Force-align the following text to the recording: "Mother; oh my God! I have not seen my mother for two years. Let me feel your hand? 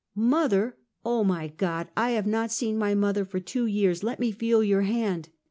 "Mother; 0.35 0.77
oh 1.05 1.23
my 1.23 1.47
God! 1.49 1.89
I 1.95 2.09
have 2.17 2.25
not 2.25 2.49
seen 2.51 2.75
my 2.75 2.95
mother 2.95 3.23
for 3.23 3.39
two 3.39 3.67
years. 3.67 4.01
Let 4.03 4.19
me 4.19 4.31
feel 4.31 4.63
your 4.63 4.81
hand? 4.81 5.29